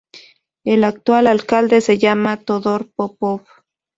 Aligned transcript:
El 0.63 0.83
actual 0.83 1.27
alcalde 1.27 1.79
se 1.79 1.99
llama 1.99 2.37
Todor 2.37 2.91
Popov. 2.91 3.43